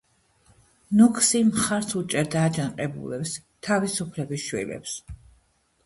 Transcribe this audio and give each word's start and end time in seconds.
ნოქსი 0.99 1.41
მხარს 1.49 1.93
უჭერდა 1.99 2.41
აჯანყებულებს, 2.47 3.37
თავისუფლების 3.69 4.49
შვილებს. 4.51 4.99